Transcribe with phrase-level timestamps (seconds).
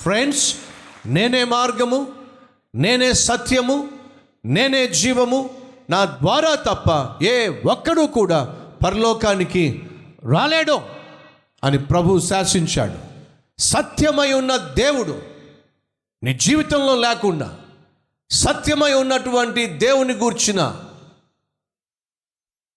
[0.00, 0.54] Friends
[1.06, 2.12] నేనే మార్గము
[2.74, 3.90] నేనే సత్యము
[4.44, 5.50] నేనే జీవము
[5.90, 9.82] నా ద్వారా తప్ప ఏ ఒక్కడూ కూడా పరలోకానికి
[10.24, 10.80] రాలేడు
[11.64, 12.98] అని ప్రభు శాసించాడు.
[13.58, 15.22] సత్యమై ఉన్న దేవుడు
[16.22, 17.58] నీ జీవితంలో లేకుండా
[18.30, 20.80] సత్యమై ఉన్నటువంటి దేవుని గూర్చిన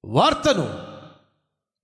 [0.05, 0.65] వార్తను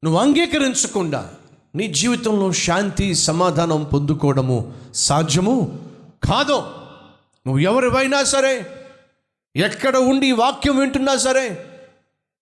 [0.04, 1.34] నువ్వు అంగీకరించకుండా
[1.76, 5.80] నీ జీవితంలో శాంతి సమాధానం పొందుకోవడము సాధ్యము?
[6.24, 6.54] కాదు.
[7.48, 8.66] నువ్వు ఎవరివైనా సరే
[9.56, 11.66] ఎక్కడ ఉండి వాక్యం వింటున్నా సరే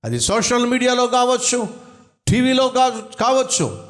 [0.04, 1.68] అది సోషల్ మీడియాలో కావచ్చు
[2.28, 3.84] టీవీలో కా కావచ్చు.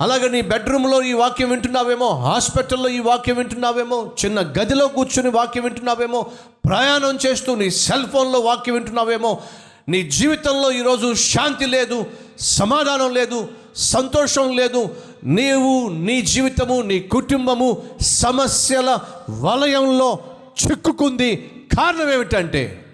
[0.00, 6.22] అలాగే నీ బెడ్రూమ్లో ఈ వాక్యం వింటున్నావేమో హాస్పిటల్లో ఈ వాక్యం వింటున్నావేమో చిన్న గదిలో కూర్చుని వాక్యం వింటున్నావేమో
[6.68, 9.40] ప్రయాణం చేస్తూ నీ సెల్ ఫోన్లో వాక్యం వింటున్నావేమో
[9.88, 12.06] నీ జీవితంలో ఈరోజు శాంతి లేదు
[12.40, 14.96] సమాధానం లేదు సంతోషం లేదు.
[15.24, 18.98] నీవు నీ జీవితము నీ కుటుంబము సమస్యల
[19.30, 20.18] వలయంలో
[20.66, 21.36] చిక్కుకుంది.
[21.78, 22.84] కారణం ఏమిటంటే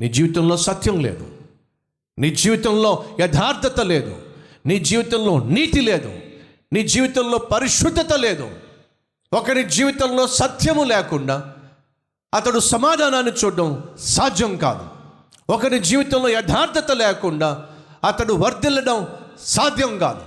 [0.00, 1.26] నీ జీవితంలో సత్యం లేదు.
[2.18, 4.16] నీ జీవితంలో యథార్థత లేదు.
[4.66, 6.12] నీ జీవితంలో నీతి లేదు.
[6.72, 8.50] నీ జీవితంలో పరిశుద్ధత లేదు.
[9.32, 11.54] ఒకరి జీవితంలో సత్యము లేకుండా
[12.34, 14.86] అతడు సమాధానాన్ని చూడడం సాధ్యం కాదు.
[15.52, 17.64] ఒకరి జీవితంలో యథార్థత లేకుండా
[18.04, 19.08] అతడు వర్ధిల్లడం
[19.40, 20.20] సాధ్యం కాదు.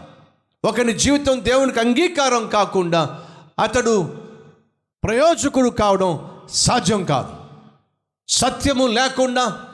[0.68, 3.24] ఒకరి జీవితం దేవునికి అంగీకారం కాకుండా
[3.60, 4.22] అతడు
[5.04, 7.34] ప్రయోజకుడు కావడం సాధ్యం కాదు.
[8.28, 9.66] సత్యము లేకుండా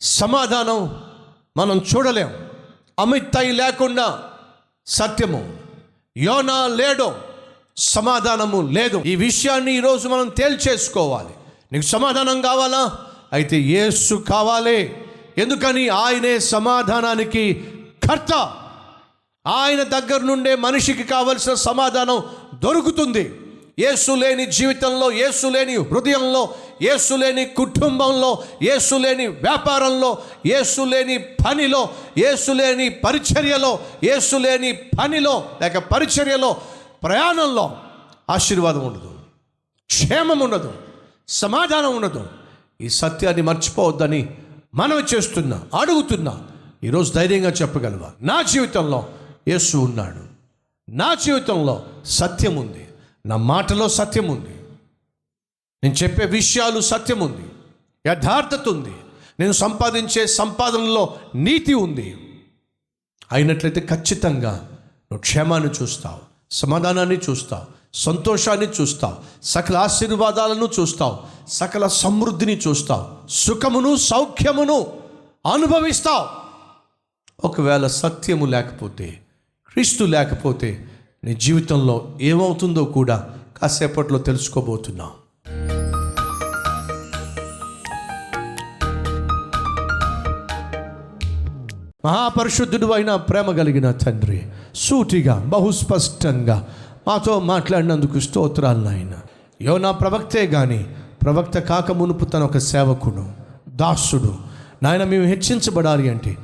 [0.00, 1.02] సమాధానం
[1.56, 2.50] మనం చూడలేం.
[2.98, 4.30] అమితై లేకుండా
[4.86, 5.56] సత్యము.
[6.16, 7.18] యోనా లేడో
[7.76, 9.02] సమాధానము లేదు.
[9.06, 11.34] ఈ విషయాన్ని ఈరోజు మనం తేల్చేసుకోవాలి.
[11.72, 12.98] నీకు సమాధానం కావాలా?
[13.32, 15.04] అయితే యేసు కావాలి.
[15.38, 15.88] ఎందుకని?
[15.88, 17.70] ఆయనే సమాధానానికి
[18.08, 18.32] కర్త.
[19.46, 22.22] ఆయన దగ్గర నుండే మనిషికి కావలసిన సమాధానం
[22.54, 23.40] దొరుకుతుంది.
[23.78, 31.88] యేసు లేని జీవితంలో యేసు లేని హృదయంలో యేసు లేని కుటుంబంలో యేసు లేని వ్యాపారంలో యేసు లేని పనిలో
[32.18, 36.56] యేసు లేని పరిచర్యలో యేసు లేని పనిలో లేక పరిచర్యలో
[37.02, 37.76] ప్రయాణంలో
[38.30, 39.14] ఆశీర్వాదం ఉండదు.
[39.86, 40.72] క్షేమం ఉండదు.
[41.28, 42.26] సమాధానం ఉండదు.
[42.80, 44.28] ఈ సత్యాన్ని మర్చిపోవద్దని
[44.74, 46.40] మనవి చేస్తున్నా అడుగుతున్నా.
[46.84, 48.12] ఈరోజు ధైర్యంగా చెప్పగలవా?
[48.22, 49.06] నా జీవితంలో
[49.48, 50.24] యేసు ఉన్నాడు.
[50.90, 52.88] నా జీవితంలో సత్యం ఉంది.
[53.26, 54.62] నా మాటలో సత్యం ఉంది.
[55.84, 57.46] నేను చెప్పే విషయాలు సత్యం ఉంది.
[58.06, 58.94] యథార్థత ఉంది.
[59.40, 62.38] నేను సంపాదించే సంపాదనలో నీతి ఉంది.
[63.32, 66.18] అయినట్లయితే ఖచ్చితంగా నువ్వు క్షేమాన్ని చూస్తావు
[66.50, 71.18] సమాధానాన్ని చూస్తావు సంతోషాన్ని చూస్తావు సకల ఆశీర్వాదాలను చూస్తావు
[71.48, 74.86] సకల సమృద్ధిని చూస్తావు సుఖమును సౌఖ్యమును
[75.52, 76.43] అనుభవిస్తావు.
[77.44, 79.18] ఒకవేళ సత్యము లేకపోతే
[79.72, 80.84] క్రీస్తు లేకపోతే
[81.24, 83.30] నీ జీవితంలో ఏమవుతుందో కూడా
[83.62, 85.08] కాసేపట్లో తెలుసుకోబోతున్నాం.
[92.04, 94.42] మహాపరిశుద్ధుడు అయిన ప్రేమ కలిగిన తండ్రి
[94.74, 96.68] సూటిగా బహుస్పష్టంగా
[97.08, 99.12] మాతో మాట్లాడినందుకు స్తోత్రాలు నాయన.
[99.62, 100.86] యోనా ప్రవక్తే కానీ
[101.22, 103.26] ప్రవక్త కాక మునుపు తన ఒక సేవకుడు
[103.68, 104.34] దాసుడు.
[104.82, 106.36] నాయన మేము హెచ్చించబడాలి అంటే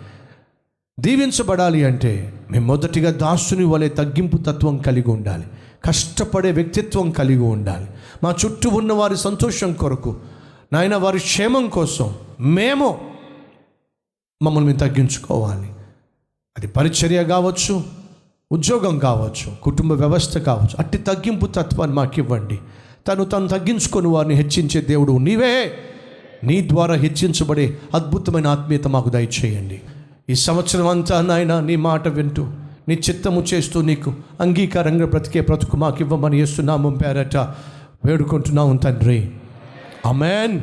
[1.01, 5.45] దీవించబడాలి అంటే మేము మొదటిగా దాసుని వలె తగ్గింపు తత్వం కలిగి ఉండాలి.
[5.85, 7.87] కష్టపడే వ్యక్తిత్వం కలిగి ఉండాలి.
[8.25, 10.17] మా చుట్టూ ఉన్న వారి సంతోషం కొరకు
[10.73, 13.01] నాయన వారి క్షేమం కోసం మేము
[14.43, 15.69] మమ్మల్ని మేము తగ్గించుకోవాలి.
[16.59, 17.83] అది పరిచర్య కావచ్చు
[18.53, 22.59] ఉద్యోగం కావచ్చు కుటుంబ వ్యవస్థ కావచ్చు అట్టి తగ్గింపు తత్వాన్ని మాకు ఇవ్వండి
[23.09, 25.75] తను తను తగ్గించుకొని వారిని హెచ్చించే దేవుడు నీవే.
[26.45, 29.81] నీ ద్వారా హెచ్చించబడే అద్భుతమైన ఆత్మీయత మాకు దయచేయండి.
[30.31, 32.43] ఈ సంవత్సరం అంతా నాయన నీ మాట వింటూ
[32.89, 34.11] నీ చిత్తము చేస్తూ నీకు
[34.41, 37.37] అంగీకారంగా బ్రతికే బ్రతుకు మాకు ఇవ్వమని వేస్తున్నాము పేరట
[38.05, 39.31] వేడుకుంటున్నాము తండ్రి.
[40.07, 40.61] అమెన్